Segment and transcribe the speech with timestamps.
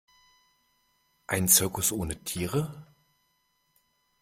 [1.27, 2.87] Ein Zirkus ohne Tiere?